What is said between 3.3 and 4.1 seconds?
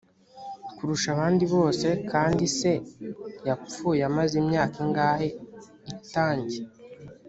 yapfuye